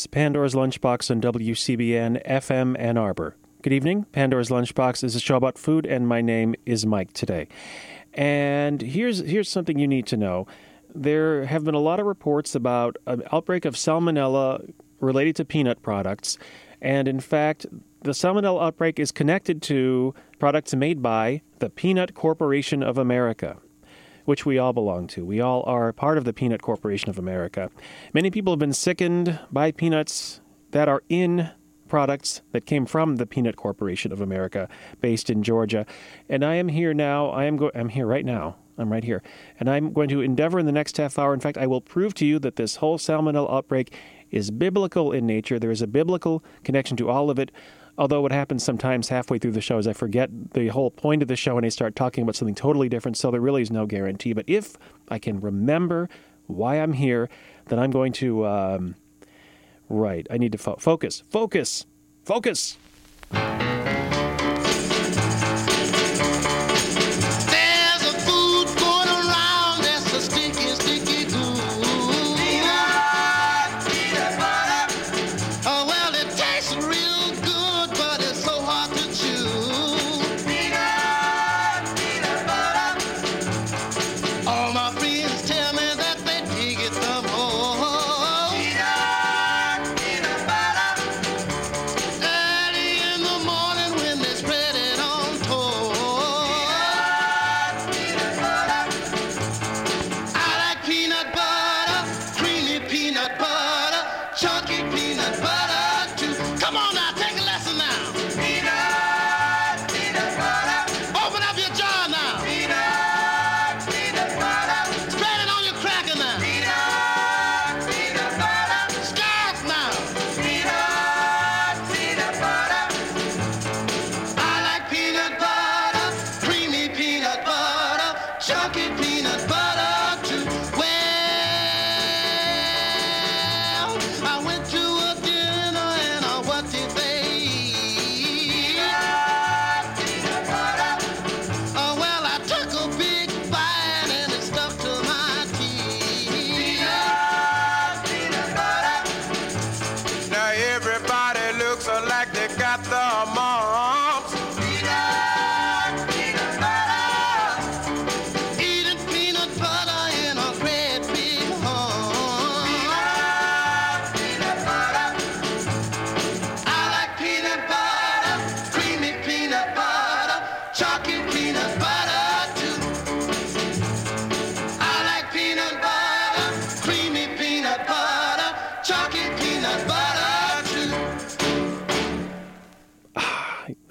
[0.00, 3.36] It's Pandora's Lunchbox on WCBN FM Ann Arbor.
[3.60, 4.06] Good evening.
[4.12, 7.48] Pandora's Lunchbox is a show about food, and my name is Mike today.
[8.14, 10.46] And here's here's something you need to know.
[10.94, 15.82] There have been a lot of reports about an outbreak of salmonella related to peanut
[15.82, 16.38] products,
[16.80, 17.66] and in fact,
[18.00, 23.58] the salmonella outbreak is connected to products made by the Peanut Corporation of America
[24.30, 25.24] which we all belong to.
[25.24, 27.68] We all are part of the Peanut Corporation of America.
[28.14, 31.50] Many people have been sickened by peanuts that are in
[31.88, 34.68] products that came from the Peanut Corporation of America,
[35.00, 35.84] based in Georgia.
[36.28, 37.30] And I am here now.
[37.30, 38.54] I am go- I'm here right now.
[38.78, 39.20] I'm right here.
[39.58, 41.34] And I'm going to endeavor in the next half hour.
[41.34, 43.92] In fact, I will prove to you that this whole salmonella outbreak
[44.30, 45.58] is biblical in nature.
[45.58, 47.50] There is a biblical connection to all of it.
[48.00, 51.28] Although what happens sometimes halfway through the show is I forget the whole point of
[51.28, 53.84] the show and I start talking about something totally different, so there really is no
[53.84, 54.32] guarantee.
[54.32, 54.78] But if
[55.10, 56.08] I can remember
[56.46, 57.28] why I'm here,
[57.66, 58.46] then I'm going to.
[58.46, 58.94] Um,
[59.90, 61.84] right, I need to fo- focus, focus,
[62.24, 62.78] focus.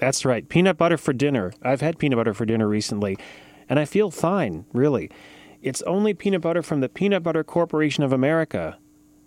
[0.00, 0.48] That's right.
[0.48, 1.52] Peanut butter for dinner.
[1.62, 3.18] I've had peanut butter for dinner recently,
[3.68, 5.10] and I feel fine, really.
[5.62, 8.78] It's only peanut butter from the Peanut Butter Corporation of America,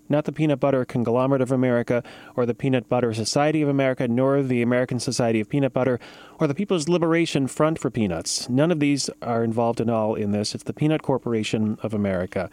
[0.09, 2.03] not the Peanut Butter Conglomerate of America,
[2.35, 5.99] or the Peanut Butter Society of America, nor the American Society of Peanut Butter,
[6.39, 8.49] or the People's Liberation Front for Peanuts.
[8.49, 10.55] None of these are involved at all in this.
[10.55, 12.49] It's the Peanut Corporation of America.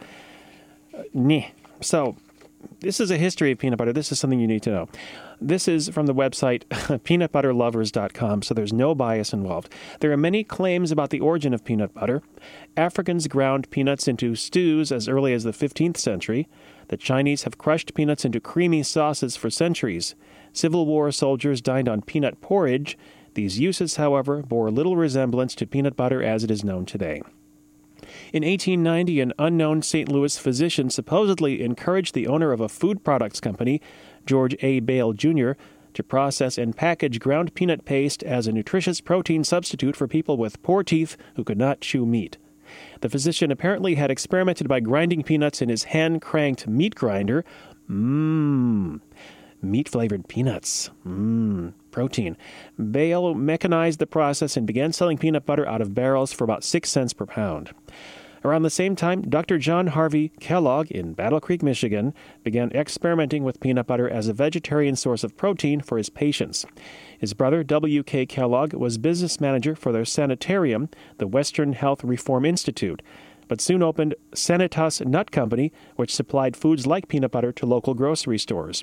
[0.95, 1.49] Uh, Nyeh.
[1.81, 2.15] So,
[2.79, 3.93] this is a history of peanut butter.
[3.93, 4.89] This is something you need to know.
[5.39, 9.73] This is from the website peanutbutterlovers.com, so there's no bias involved.
[9.99, 12.21] There are many claims about the origin of peanut butter.
[12.75, 16.47] Africans ground peanuts into stews as early as the 15th century.
[16.89, 20.15] The Chinese have crushed peanuts into creamy sauces for centuries.
[20.53, 22.97] Civil War soldiers dined on peanut porridge.
[23.33, 27.21] These uses, however, bore little resemblance to peanut butter as it is known today.
[28.33, 30.09] In 1890, an unknown St.
[30.09, 33.81] Louis physician supposedly encouraged the owner of a food products company,
[34.25, 34.79] George A.
[34.79, 35.51] Bayle Jr.,
[35.93, 40.61] to process and package ground peanut paste as a nutritious protein substitute for people with
[40.63, 42.37] poor teeth who could not chew meat.
[43.01, 47.43] The physician apparently had experimented by grinding peanuts in his hand cranked meat grinder.
[47.89, 49.01] Mmm.
[49.61, 50.89] Meat flavored peanuts.
[51.07, 51.73] Mmm.
[51.91, 52.37] Protein.
[52.91, 56.89] Bayle mechanized the process and began selling peanut butter out of barrels for about six
[56.89, 57.71] cents per pound.
[58.43, 59.59] Around the same time, Dr.
[59.59, 62.11] John Harvey Kellogg in Battle Creek, Michigan,
[62.43, 66.65] began experimenting with peanut butter as a vegetarian source of protein for his patients.
[67.19, 68.25] His brother, W.K.
[68.25, 73.03] Kellogg, was business manager for their sanitarium, the Western Health Reform Institute,
[73.51, 78.39] but soon opened Sanitas Nut Company, which supplied foods like peanut butter to local grocery
[78.39, 78.81] stores.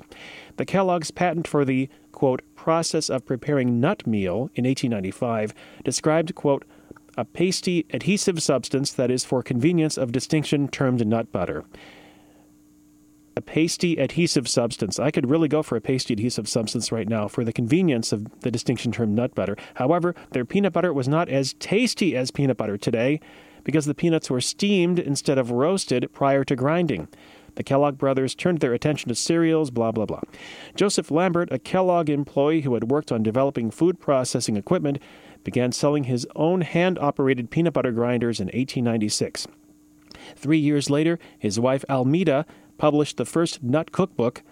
[0.57, 6.65] The Kellogg's patent for the, quote, process of preparing nut meal in 1895 described, quote,
[7.17, 11.65] a pasty adhesive substance that is for convenience of distinction termed nut butter.
[13.35, 14.99] A pasty adhesive substance.
[14.99, 18.41] I could really go for a pasty adhesive substance right now for the convenience of
[18.41, 19.57] the distinction termed nut butter.
[19.73, 23.19] However, their peanut butter was not as tasty as peanut butter today
[23.63, 27.07] because the peanuts were steamed instead of roasted prior to grinding.
[27.55, 30.21] The Kellogg brothers turned their attention to cereals, blah, blah, blah.
[30.75, 34.99] Joseph Lambert, a Kellogg employee who had worked on developing food processing equipment,
[35.43, 39.47] began selling his own hand operated peanut butter grinders in 1896.
[40.35, 42.45] Three years later, his wife Almeda
[42.77, 44.43] published the first nut cookbook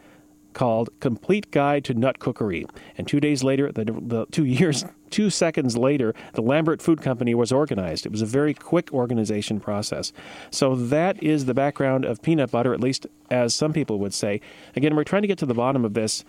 [0.57, 2.65] called Complete Guide to Nut Cookery.
[2.97, 7.35] And two days later, the, the, two years, two seconds later, the Lambert Food Company
[7.35, 8.07] was organized.
[8.07, 10.11] It was a very quick organization process.
[10.49, 14.41] So that is the background of peanut butter, at least as some people would say.
[14.75, 16.25] Again, we're trying to get to the bottom of this.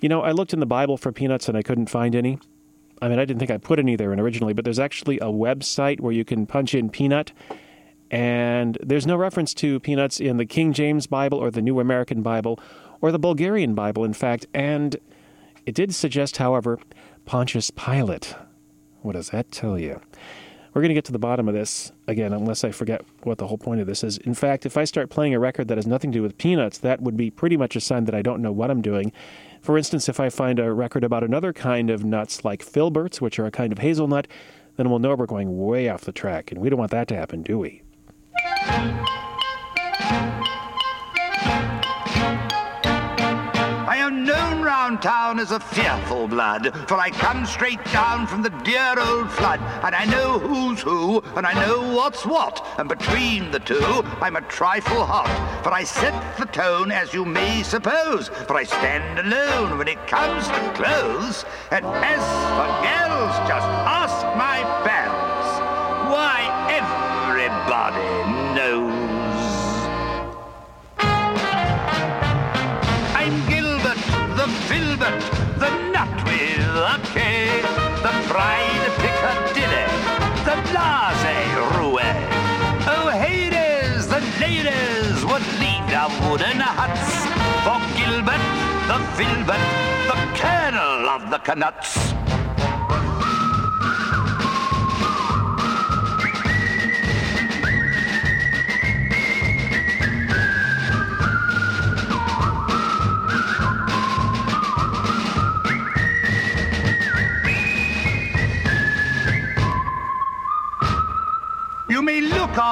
[0.00, 2.38] You know, I looked in the Bible for peanuts and I couldn't find any.
[3.02, 5.26] I mean, I didn't think I put any there in originally, but there's actually a
[5.26, 7.32] website where you can punch in peanut
[8.10, 12.22] and there's no reference to peanuts in the King James Bible or the New American
[12.22, 12.60] Bible
[13.06, 14.46] or the Bulgarian Bible, in fact.
[14.52, 14.96] And
[15.64, 16.78] it did suggest, however,
[17.24, 18.34] Pontius Pilate.
[19.02, 20.00] What does that tell you?
[20.74, 23.46] We're going to get to the bottom of this again, unless I forget what the
[23.46, 24.18] whole point of this is.
[24.18, 26.78] In fact, if I start playing a record that has nothing to do with peanuts,
[26.78, 29.12] that would be pretty much a sign that I don't know what I'm doing.
[29.62, 33.38] For instance, if I find a record about another kind of nuts like filberts, which
[33.38, 34.26] are a kind of hazelnut,
[34.76, 37.16] then we'll know we're going way off the track, and we don't want that to
[37.16, 37.82] happen, do we?
[44.96, 48.94] Known round town as a fearful blood, for I come straight down from the dear
[48.98, 53.60] old flood, and I know who's who, and I know what's what, and between the
[53.60, 55.28] two I'm a trifle hot,
[55.62, 60.06] for I set the tone as you may suppose, for I stand alone when it
[60.06, 62.22] comes to clothes, and as
[62.56, 65.05] for girls, just ask my pals,
[74.76, 75.20] filbert,
[75.58, 77.62] the nut with a K,
[78.04, 79.86] the pride Piccadilly,
[80.46, 81.26] the blase
[81.74, 82.00] roue.
[82.94, 87.08] Oh, Hades, the ladies would leave their wooden huts
[87.64, 88.44] for Gilbert,
[88.90, 89.64] the filbert,
[90.10, 92.35] the colonel of the Knuts.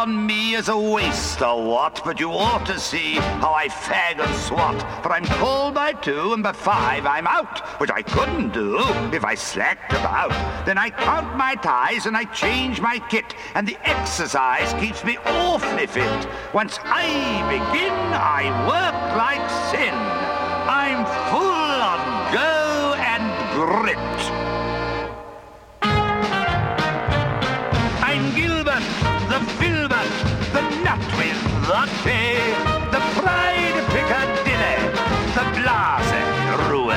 [0.05, 4.21] On me as a waste or what, but you ought to see how I fag
[4.21, 4.79] and swat.
[5.03, 8.81] For I'm called by two, and by five I'm out, which I couldn't do
[9.15, 10.35] if I slacked about.
[10.67, 15.17] Then I count my ties and I change my kit, and the exercise keeps me
[15.25, 16.29] awfully fit.
[16.53, 17.07] Once I
[17.55, 19.95] begin, I work like sin.
[20.69, 21.01] I'm
[21.33, 21.54] full
[32.05, 32.45] the
[32.93, 34.77] the pride of Piccadilly,
[35.37, 36.13] the blase
[36.69, 36.93] roue.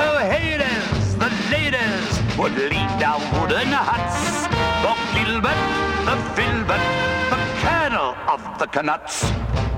[0.00, 4.48] Oh, Hades, the ladies would lead down wooden huts.
[4.82, 5.60] For Gilbert,
[6.08, 6.84] the filbert,
[7.30, 9.73] the colonel of the Knuts.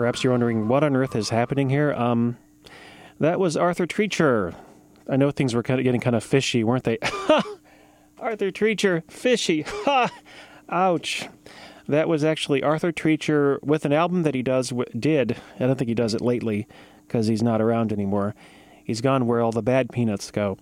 [0.00, 1.92] Perhaps you're wondering what on earth is happening here.
[1.92, 2.38] Um,
[3.18, 4.54] that was Arthur Treacher.
[5.06, 6.96] I know things were kind of getting kind of fishy, weren't they?
[8.18, 9.60] Arthur Treacher, fishy.
[9.60, 10.10] Ha!
[10.70, 11.28] Ouch.
[11.86, 15.36] That was actually Arthur Treacher with an album that he does did.
[15.56, 16.66] I don't think he does it lately
[17.06, 18.34] because he's not around anymore.
[18.82, 20.56] He's gone where all the bad peanuts go.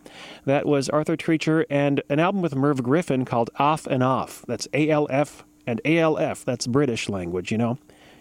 [0.47, 4.45] That was Arthur Treacher and an album with Merv Griffin called Off and Off.
[4.49, 6.45] That's A L F and A L F.
[6.45, 7.79] That's British language, you know.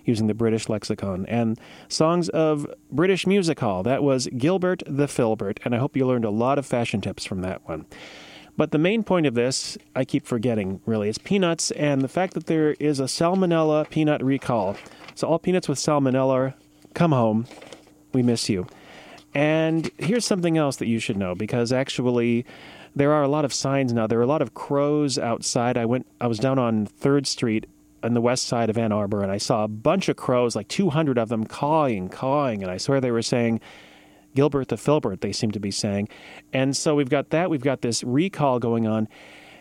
[0.07, 1.25] Using the British lexicon.
[1.27, 1.59] And
[1.89, 3.83] songs of British music hall.
[3.83, 7.25] That was Gilbert the Filbert, and I hope you learned a lot of fashion tips
[7.25, 7.85] from that one.
[8.55, 12.33] But the main point of this, I keep forgetting really, is peanuts and the fact
[12.33, 14.75] that there is a salmonella peanut recall.
[15.13, 16.55] So, all peanuts with salmonella,
[16.95, 17.45] come home.
[18.13, 18.65] We miss you.
[19.35, 22.45] And here's something else that you should know because actually,
[22.95, 24.07] there are a lot of signs now.
[24.07, 25.77] There are a lot of crows outside.
[25.77, 26.07] I went.
[26.19, 27.67] I was down on Third Street
[28.03, 30.67] on the west side of Ann Arbor, and I saw a bunch of crows, like
[30.67, 33.61] 200 of them, cawing, cawing, and I swear they were saying.
[34.35, 36.09] Gilbert the Filbert, they seem to be saying.
[36.53, 37.49] And so we've got that.
[37.49, 39.07] We've got this recall going on.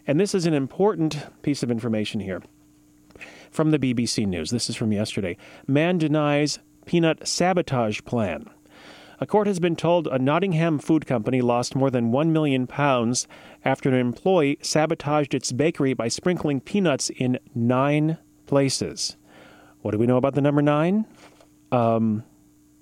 [0.06, 2.42] And this is an important piece of information here
[3.50, 4.50] from the BBC News.
[4.50, 5.38] This is from yesterday.
[5.66, 8.50] Man denies peanut sabotage plan.
[9.18, 13.26] A court has been told a Nottingham food company lost more than 1 million pounds
[13.64, 19.16] after an employee sabotaged its bakery by sprinkling peanuts in nine places.
[19.82, 21.06] What do we know about the number nine?
[21.72, 22.24] Um,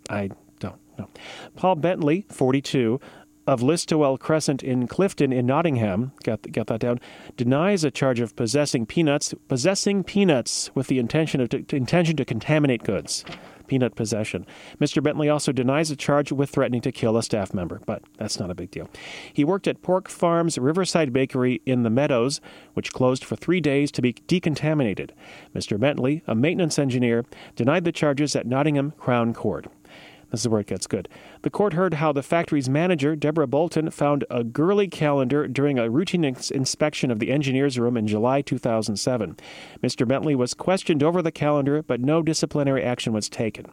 [0.09, 1.09] I don't know.
[1.57, 3.01] Paul Bentley, 42,
[3.47, 6.99] of Listowel Crescent in Clifton in Nottingham, got, got that down,
[7.37, 12.85] denies a charge of possessing peanuts, possessing peanuts with the intention of intention to contaminate
[12.85, 13.25] goods
[13.67, 14.47] peanut possession.
[14.81, 15.03] Mr.
[15.03, 18.51] Bentley also denies a charge with threatening to kill a staff member, but that's not
[18.51, 18.89] a big deal.
[19.33, 22.41] He worked at Pork Farms Riverside Bakery in the Meadows,
[22.75, 25.13] which closed for three days to be decontaminated.
[25.55, 25.79] Mr.
[25.79, 27.25] Bentley, a maintenance engineer,
[27.57, 29.67] denied the charges at Nottingham Crown Court.
[30.35, 31.09] This is where it gets good.
[31.43, 35.89] The court heard how the factory's manager, Deborah Bolton, found a girly calendar during a
[35.89, 39.37] routine ins- inspection of the engineer's room in July 2007.
[39.81, 40.09] Mr.
[40.09, 43.67] Bentley was questioned over the calendar, but no disciplinary action was taken.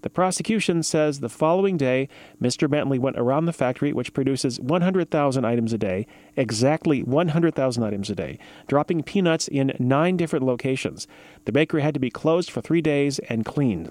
[0.00, 2.08] The prosecution says the following day,
[2.40, 2.70] Mr.
[2.70, 8.14] Bentley went around the factory, which produces 100,000 items a day, exactly 100,000 items a
[8.14, 11.06] day, dropping peanuts in nine different locations.
[11.44, 13.90] The bakery had to be closed for three days and cleaned.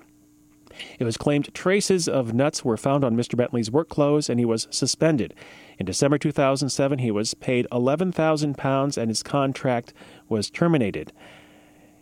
[1.00, 3.36] It was claimed traces of nuts were found on Mr.
[3.36, 5.34] Bentley's work clothes and he was suspended.
[5.78, 9.94] In December 2007, he was paid £11,000 and his contract
[10.28, 11.12] was terminated.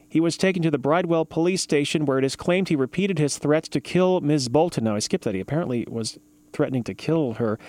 [0.07, 3.37] He was taken to the Bridewell police station where it is claimed he repeated his
[3.37, 4.47] threats to kill Ms.
[4.47, 4.85] Bolton.
[4.85, 5.35] Now, I skipped that.
[5.35, 6.17] He apparently was
[6.53, 7.59] threatening to kill her.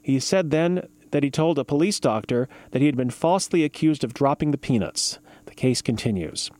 [0.00, 4.04] He said then that he told a police doctor that he had been falsely accused
[4.04, 5.18] of dropping the peanuts.
[5.44, 6.50] The case continues.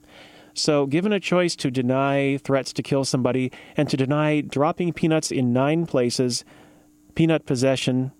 [0.55, 5.31] So, given a choice to deny threats to kill somebody and to deny dropping peanuts
[5.31, 6.45] in nine places,
[7.15, 8.13] peanut possession,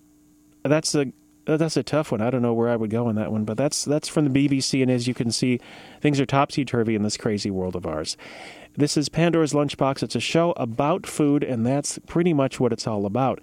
[0.63, 1.11] that's a
[1.45, 2.21] that's a tough one.
[2.21, 4.47] I don't know where I would go on that one, but that's that's from the
[4.47, 5.59] BBC, and as you can see,
[6.01, 8.17] things are topsy turvy in this crazy world of ours.
[8.75, 10.01] This is Pandora's Lunchbox.
[10.01, 13.39] It's a show about food, and that's pretty much what it's all about.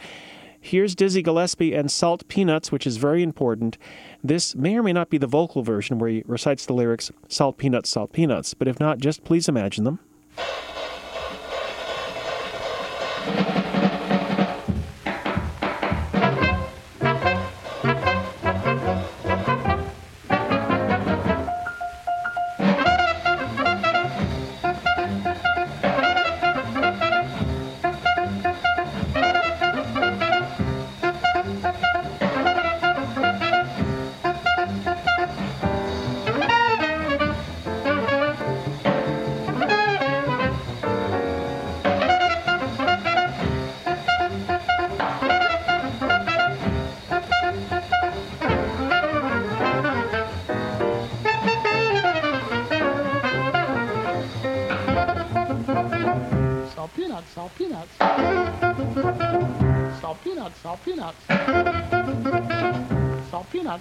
[0.63, 3.79] Here's Dizzy Gillespie and Salt Peanuts, which is very important.
[4.23, 7.57] This may or may not be the vocal version where he recites the lyrics Salt
[7.57, 10.01] Peanuts, Salt Peanuts, but if not, just please imagine them.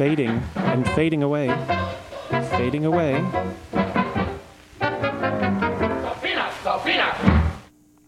[0.00, 1.48] fading and fading away,
[2.52, 3.22] fading away.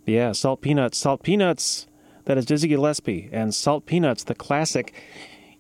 [0.07, 1.87] Yeah, Salt Peanuts, Salt Peanuts.
[2.25, 4.95] That is Dizzy Gillespie and Salt Peanuts, the classic.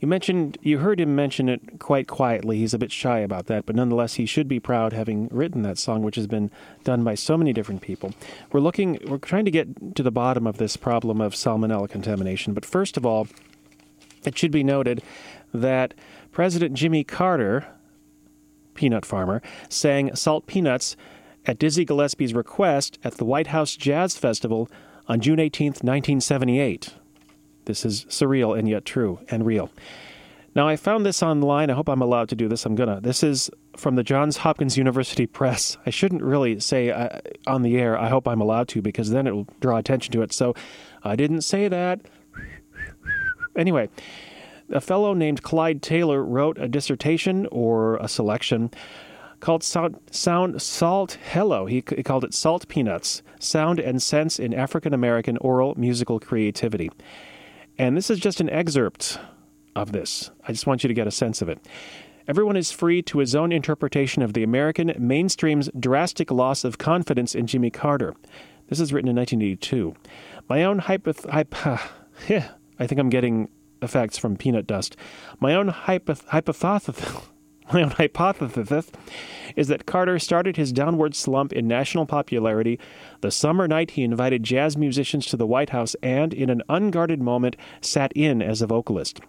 [0.00, 2.56] You mentioned, you heard him mention it quite quietly.
[2.56, 5.76] He's a bit shy about that, but nonetheless, he should be proud having written that
[5.76, 6.50] song, which has been
[6.82, 8.14] done by so many different people.
[8.52, 12.54] We're looking, we're trying to get to the bottom of this problem of salmonella contamination.
[12.54, 13.28] But first of all,
[14.24, 15.02] it should be noted
[15.52, 15.94] that
[16.32, 17.66] President Jimmy Carter,
[18.74, 20.96] peanut farmer, sang Salt Peanuts
[21.44, 24.68] at Dizzy Gillespie's request at the White House Jazz Festival
[25.06, 26.94] on June 18, 1978.
[27.66, 29.70] This is surreal and yet true and real.
[30.54, 31.70] Now, I found this online.
[31.70, 32.66] I hope I'm allowed to do this.
[32.66, 33.00] I'm gonna.
[33.00, 35.78] This is from the Johns Hopkins University Press.
[35.86, 39.26] I shouldn't really say uh, on the air, I hope I'm allowed to, because then
[39.26, 40.32] it will draw attention to it.
[40.32, 40.54] So
[41.02, 42.00] I didn't say that.
[43.56, 43.88] Anyway,
[44.72, 48.70] a fellow named Clyde Taylor wrote a dissertation or a selection
[49.40, 51.66] called Sound, Sound Salt Hello.
[51.66, 56.90] He, he called it Salt Peanuts Sound and Sense in African American Oral Musical Creativity.
[57.78, 59.18] And this is just an excerpt
[59.74, 60.30] of this.
[60.46, 61.58] I just want you to get a sense of it.
[62.28, 67.34] Everyone is free to his own interpretation of the American mainstream's drastic loss of confidence
[67.34, 68.14] in Jimmy Carter.
[68.68, 69.94] This is written in 1982.
[70.48, 71.80] My own hypoth- hypo-
[72.78, 73.48] I think I'm getting
[73.82, 74.96] effects from peanut dust.
[75.40, 77.28] My own hypoth- hypothesis.
[77.72, 78.90] My own hypothesis
[79.56, 82.78] is that Carter started his downward slump in national popularity
[83.20, 87.22] the summer night he invited jazz musicians to the White House and, in an unguarded
[87.22, 89.20] moment, sat in as a vocalist.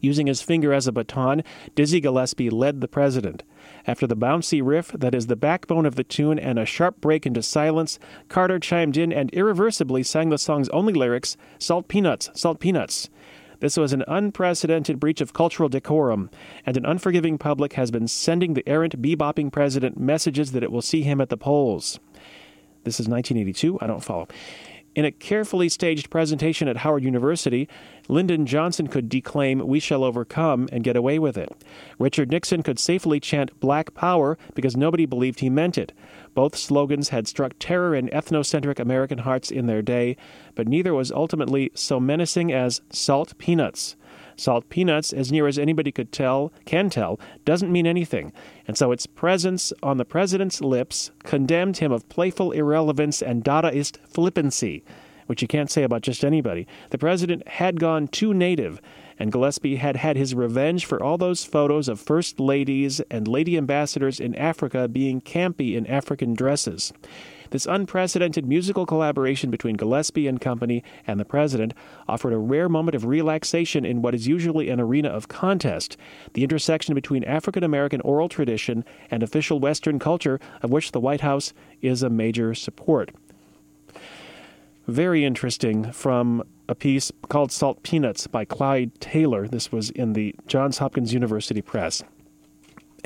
[0.00, 1.42] Using his finger as a baton,
[1.74, 3.42] Dizzy Gillespie led the president.
[3.86, 7.26] After the bouncy riff that is the backbone of the tune and a sharp break
[7.26, 7.98] into silence,
[8.28, 13.08] Carter chimed in and irreversibly sang the song's only lyrics Salt Peanuts, Salt Peanuts.
[13.60, 16.30] This was an unprecedented breach of cultural decorum,
[16.64, 20.82] and an unforgiving public has been sending the errant bebopping president messages that it will
[20.82, 21.98] see him at the polls.
[22.84, 23.78] This is 1982.
[23.80, 24.28] I don't follow.
[24.96, 27.68] In a carefully staged presentation at Howard University,
[28.08, 31.52] Lyndon Johnson could declaim We Shall Overcome and get away with it.
[31.98, 35.92] Richard Nixon could safely chant Black Power because nobody believed he meant it.
[36.32, 40.16] Both slogans had struck terror in ethnocentric American hearts in their day,
[40.54, 43.96] but neither was ultimately so menacing as Salt Peanuts.
[44.36, 48.32] Salt peanuts, as near as anybody could tell, can tell, doesn't mean anything,
[48.68, 53.98] and so its presence on the president's lips condemned him of playful irrelevance and Dadaist
[54.06, 54.84] flippancy,
[55.26, 56.66] which you can't say about just anybody.
[56.90, 58.80] The president had gone too native,
[59.18, 63.56] and Gillespie had had his revenge for all those photos of first ladies and lady
[63.56, 66.92] ambassadors in Africa being campy in African dresses.
[67.50, 71.74] This unprecedented musical collaboration between Gillespie and company and the president
[72.08, 75.96] offered a rare moment of relaxation in what is usually an arena of contest,
[76.34, 81.20] the intersection between African American oral tradition and official Western culture, of which the White
[81.20, 83.10] House is a major support.
[84.86, 89.48] Very interesting from a piece called Salt Peanuts by Clyde Taylor.
[89.48, 92.02] This was in the Johns Hopkins University Press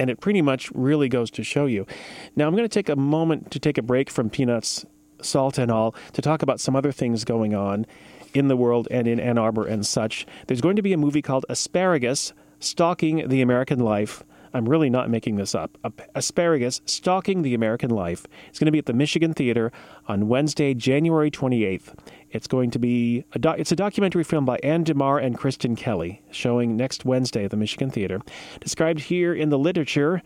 [0.01, 1.87] and it pretty much really goes to show you.
[2.35, 4.87] Now, I'm going to take a moment to take a break from peanuts,
[5.21, 7.85] salt, and all to talk about some other things going on
[8.33, 10.27] in the world and in Ann Arbor and such.
[10.47, 14.23] There's going to be a movie called Asparagus Stalking the American Life.
[14.53, 15.79] I'm really not making this up.
[16.15, 18.27] Asparagus Stalking the American Life.
[18.49, 19.73] It's going to be at the Michigan Theater
[20.09, 21.95] on Wednesday, January 28th.
[22.31, 26.23] It's going to be a it's a documentary film by Anne DeMar and Kristen Kelly,
[26.31, 28.21] showing next Wednesday at the Michigan Theater.
[28.61, 30.23] Described here in the literature,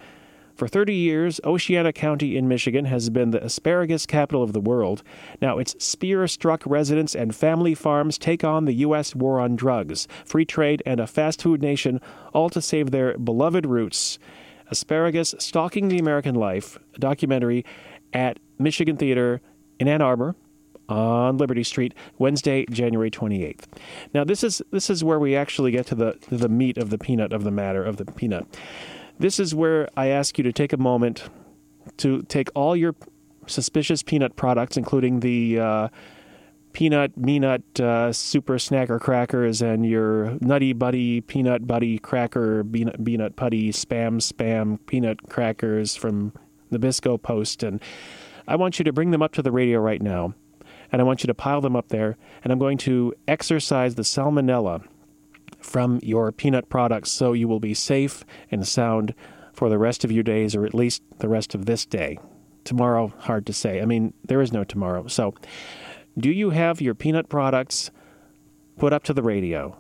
[0.55, 5.03] for 30 years, Oceana County in Michigan has been the asparagus capital of the world.
[5.43, 9.15] Now, its spear struck residents and family farms take on the U.S.
[9.15, 12.01] war on drugs, free trade, and a fast food nation,
[12.33, 14.19] all to save their beloved roots.
[14.71, 17.65] Asparagus Stalking the American Life, a documentary
[18.13, 19.41] at Michigan Theater
[19.79, 20.35] in Ann Arbor
[20.89, 23.65] on Liberty Street, Wednesday, January 28th.
[24.13, 26.91] Now, this is this is where we actually get to the to the meat of
[26.91, 28.47] the peanut of the matter of the peanut.
[29.19, 31.29] This is where I ask you to take a moment
[31.99, 32.95] to take all your
[33.47, 35.89] suspicious peanut products, including the uh,
[36.73, 43.37] peanut, meanut, uh, super snacker crackers, and your nutty buddy, peanut buddy cracker, peanut, peanut
[43.37, 46.33] putty, spam, spam, peanut crackers from
[46.73, 47.63] Nabisco Post.
[47.63, 47.81] And
[48.49, 50.35] I want you to bring them up to the radio right now.
[50.93, 52.17] And I want you to pile them up there.
[52.43, 54.85] And I'm going to exercise the salmonella
[55.65, 59.15] from your peanut products so you will be safe and sound
[59.53, 62.19] for the rest of your days, or at least the rest of this day.
[62.65, 63.81] Tomorrow, hard to say.
[63.81, 65.07] I mean, there is no tomorrow.
[65.07, 65.35] So,
[66.19, 67.91] do you have your peanut products
[68.79, 69.77] put up to the radio?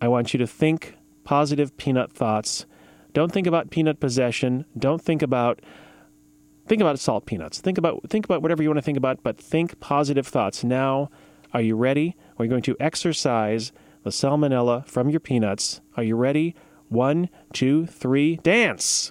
[0.00, 2.66] I want you to think positive peanut thoughts.
[3.12, 4.64] Don't think about peanut possession.
[4.78, 5.60] Don't think about
[6.66, 7.60] think about salt peanuts.
[7.60, 10.64] Think about think about whatever you want to think about, but think positive thoughts.
[10.64, 11.10] Now,
[11.54, 12.16] are you ready?
[12.38, 13.72] We're going to exercise
[14.06, 15.80] the salmonella from your peanuts.
[15.96, 16.54] Are you ready?
[16.88, 19.10] One, two, three, dance!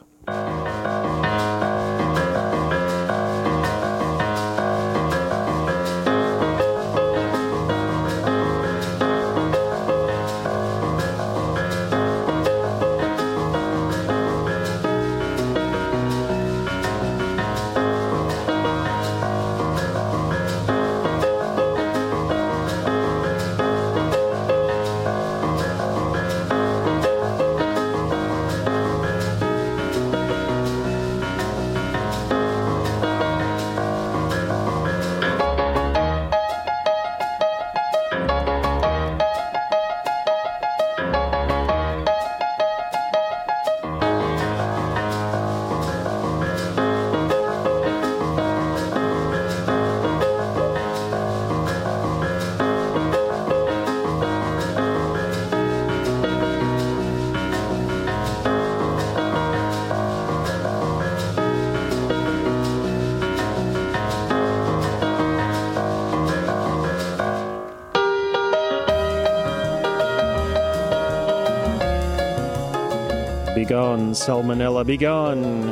[73.95, 75.67] Salmonella, begone!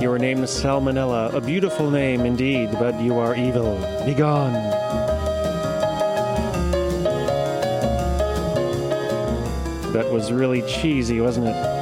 [0.00, 3.76] Your name is Salmonella, a beautiful name indeed, but you are evil.
[4.04, 4.52] Begone!
[9.92, 11.77] That was really cheesy, wasn't it?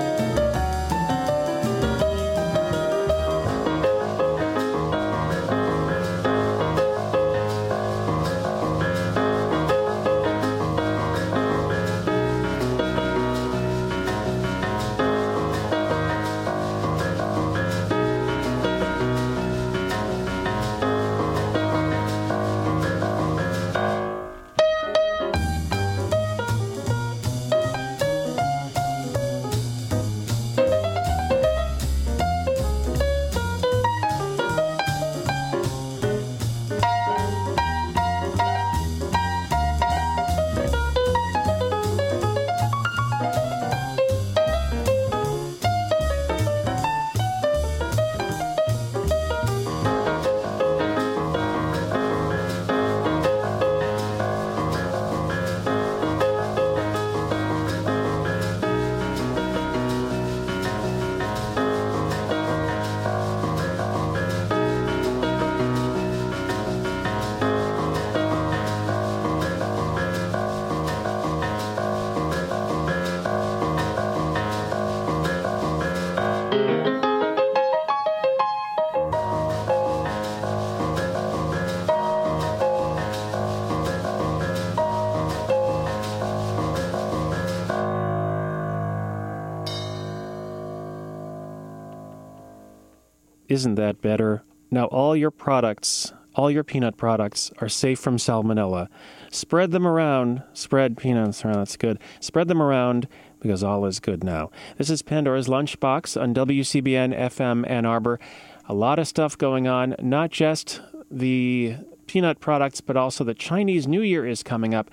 [93.56, 94.42] Isn't that better?
[94.70, 98.88] Now, all your products, all your peanut products, are safe from salmonella.
[99.30, 100.42] Spread them around.
[100.52, 101.60] Spread peanuts around.
[101.60, 101.98] That's good.
[102.20, 103.08] Spread them around
[103.40, 104.50] because all is good now.
[104.76, 108.20] This is Pandora's Lunchbox on WCBN FM Ann Arbor.
[108.68, 113.88] A lot of stuff going on, not just the peanut products, but also the Chinese
[113.88, 114.90] New Year is coming up.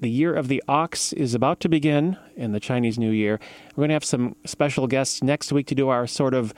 [0.00, 3.38] The year of the ox is about to begin in the Chinese New Year.
[3.76, 6.52] We're going to have some special guests next week to do our sort of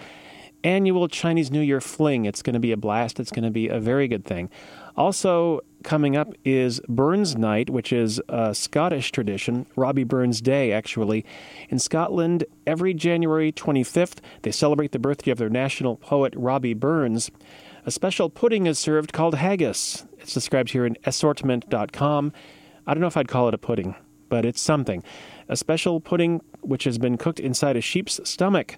[0.66, 2.24] annual Chinese New Year fling.
[2.24, 3.20] It's going to be a blast.
[3.20, 4.50] It's going to be a very good thing.
[4.96, 11.24] Also, coming up is Burns Night, which is a Scottish tradition, Robbie Burns Day, actually.
[11.68, 17.30] In Scotland, every January 25th, they celebrate the birthday of their national poet, Robbie Burns.
[17.84, 20.04] A special pudding is served called haggis.
[20.18, 22.32] It's described here in assortment.com.
[22.88, 23.94] I don't know if I'd call it a pudding,
[24.28, 25.04] but it's something.
[25.48, 28.76] A special pudding which has been cooked inside a sheep's stomach.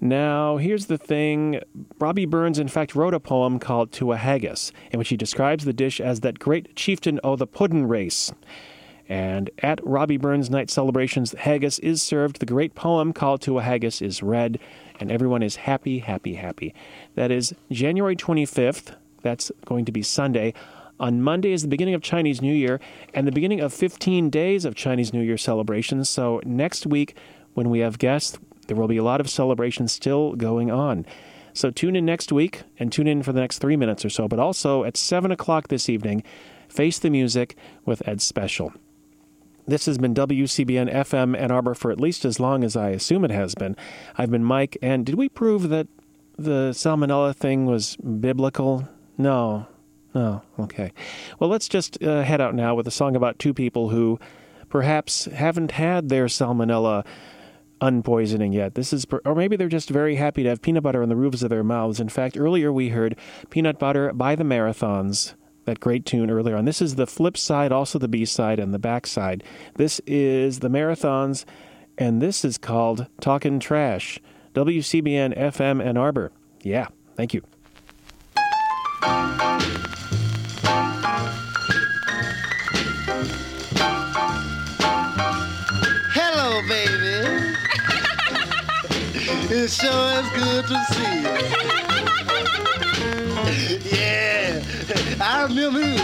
[0.00, 1.60] Now, here's the thing
[1.98, 5.64] Robbie Burns, in fact, wrote a poem called To a Haggis, in which he describes
[5.64, 8.32] the dish as that great chieftain o' the puddin' race.
[9.08, 12.40] And at Robbie Burns night celebrations, haggis is served.
[12.40, 14.58] The great poem called To a Haggis is read,
[14.98, 16.74] and everyone is happy, happy, happy.
[17.14, 18.96] That is January 25th.
[19.22, 20.54] That's going to be Sunday.
[20.98, 22.80] On Monday is the beginning of Chinese New Year
[23.14, 26.08] and the beginning of 15 days of Chinese New Year celebrations.
[26.08, 27.16] So next week,
[27.54, 31.06] when we have guests, there will be a lot of celebrations still going on.
[31.52, 34.28] So tune in next week and tune in for the next three minutes or so.
[34.28, 36.22] But also at 7 o'clock this evening,
[36.68, 38.72] Face the Music with Ed Special.
[39.66, 43.24] This has been WCBN FM Ann Arbor for at least as long as I assume
[43.24, 43.74] it has been.
[44.16, 45.88] I've been Mike, and did we prove that
[46.38, 48.88] the salmonella thing was biblical?
[49.18, 49.66] No.
[50.14, 50.42] No.
[50.58, 50.92] Okay.
[51.40, 54.20] Well, let's just uh, head out now with a song about two people who
[54.68, 57.04] perhaps haven't had their salmonella
[57.80, 58.74] unpoisoning yet.
[58.74, 61.42] This is, or maybe they're just very happy to have peanut butter on the roofs
[61.42, 62.00] of their mouths.
[62.00, 63.16] In fact, earlier we heard
[63.50, 65.34] Peanut Butter by the Marathons,
[65.64, 66.64] that great tune earlier on.
[66.64, 69.42] This is the flip side, also the B side, and the back side.
[69.74, 71.44] This is the Marathons,
[71.98, 74.20] and this is called Talkin' Trash.
[74.54, 76.32] WCBN FM Ann Arbor.
[76.62, 77.42] Yeah, thank you.
[89.66, 91.34] It sure is good to see you.
[93.98, 94.62] yeah,
[95.20, 95.98] I remember you.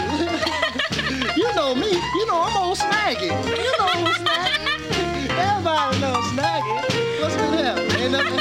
[1.43, 1.93] you know me.
[1.93, 3.31] You know I'm old Snaggy.
[3.31, 5.31] You know old Snaggy.
[5.31, 6.75] Everybody knows Snaggy.
[7.23, 8.03] What's been happening?
[8.03, 8.35] Ain't nothing,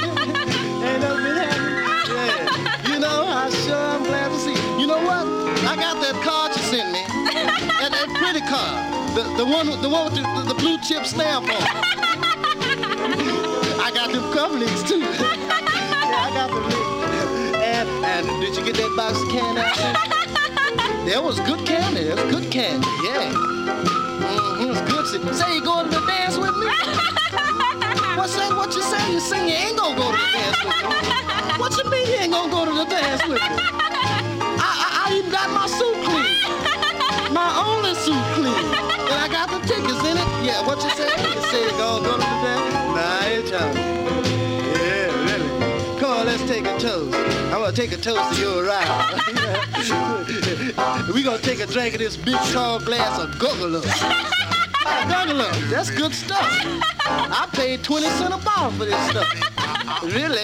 [0.90, 1.86] ain't nothing been happening.
[2.10, 2.90] Yeah.
[2.92, 4.80] You know, I sure am glad to see you.
[4.80, 5.28] You know what?
[5.70, 7.04] I got that card you sent me.
[7.78, 8.90] That, that pretty card.
[9.14, 12.21] The, the one with the one with the, the, the blue chip stamp on.
[13.94, 13.98] It.
[13.98, 15.00] I got them cufflinks too.
[15.00, 16.64] yeah, I got them.
[17.62, 19.62] And, and did you get that box of candy?
[21.10, 22.04] That was good candy.
[22.06, 22.88] That's good candy.
[23.04, 23.34] Yeah.
[23.34, 25.36] Mm-hmm, it's good.
[25.36, 26.68] Say you going to the dance with me?
[28.16, 28.54] What's that?
[28.56, 29.02] What you say?
[29.12, 31.58] You sing you ain't gonna go to the dance with me.
[31.58, 33.50] What you mean you ain't gonna go to the dance with me?
[34.62, 37.34] I, I, I even got my suit clean.
[37.34, 38.62] My only suit clean.
[39.10, 40.28] And I got the tickets in it.
[40.46, 41.10] Yeah, what you say?
[41.10, 42.71] You say you gonna go to the dance?
[43.02, 43.76] Ain't trying.
[43.76, 46.00] Yeah, really.
[46.00, 47.16] Come on, let's take a toast.
[47.16, 49.18] I'm gonna take a toast to your ride.
[51.14, 56.14] we gonna take a drink of this big tall glass of guggle Guggle that's good
[56.14, 56.46] stuff.
[57.06, 60.04] I paid 20 cents a bottle for this stuff.
[60.04, 60.44] Really?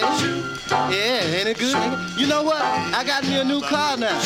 [0.70, 1.76] Yeah, ain't it good?
[2.18, 2.60] You know what?
[2.60, 4.18] I got me a new car now.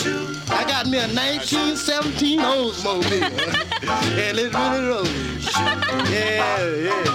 [0.51, 3.23] I got me a 1917 Oldsmobile.
[4.29, 5.32] and it really rolls.
[5.55, 7.12] Yeah, yeah.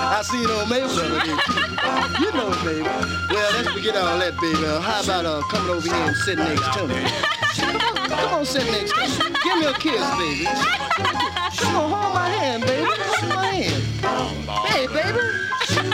[0.00, 0.88] I see it on Mabel.
[2.20, 2.84] You know Mabel.
[3.30, 4.64] Well, let's forget all that, baby.
[4.64, 6.94] How about uh, coming over here and sitting next to me?
[8.08, 9.36] Come on, sit next to me.
[9.44, 10.44] Give me a kiss, baby.
[11.58, 12.84] Come on, hold my hand, baby.
[12.86, 13.84] Hold my hand.
[14.68, 15.87] Hey, baby.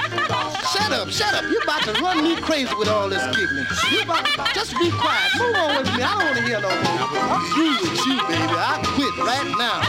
[0.84, 1.44] Shut up, shut up.
[1.48, 3.64] You're about to run me crazy with all this giggling.
[3.88, 5.32] You about just be quiet.
[5.40, 6.04] Move on with me.
[6.04, 7.00] I don't want to hear no more.
[7.24, 8.52] I'm through with you, baby.
[8.52, 9.80] I quit right now.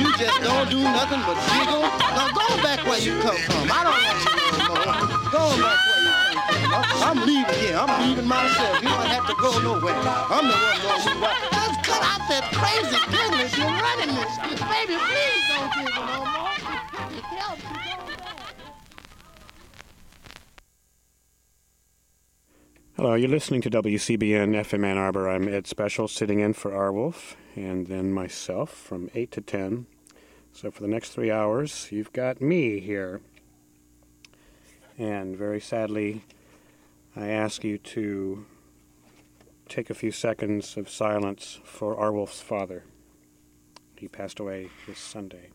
[0.00, 1.84] You just don't do nothing but giggle.
[1.84, 3.68] Now go back where you come from.
[3.68, 5.20] I don't want you no more.
[5.28, 6.16] Go back where you
[6.64, 7.04] come from.
[7.04, 7.76] I'm leaving here.
[7.76, 8.80] I'm leaving myself.
[8.80, 10.00] You don't have to go nowhere.
[10.32, 11.44] I'm the one going to right.
[11.60, 13.52] Just cut out that crazy giggling.
[13.52, 14.32] You're running this.
[14.64, 16.56] Baby, please don't giggle no more.
[17.12, 18.56] It helps you go back.
[23.00, 25.28] Hello, you're listening to WCBN FM Ann Arbor.
[25.28, 29.86] I'm Ed Special sitting in for Arwulf and then myself from 8 to 10.
[30.52, 33.20] So for the next three hours, you've got me here.
[34.98, 36.24] And very sadly,
[37.14, 38.44] I ask you to
[39.68, 42.82] take a few seconds of silence for Arwulf's father.
[43.94, 45.50] He passed away this Sunday.